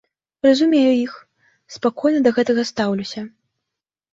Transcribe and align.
Разумею 0.45 0.93
іх, 1.05 1.13
спакойна 1.75 2.19
да 2.29 2.33
гэтага 2.39 2.61
стаўлюся. 2.71 3.21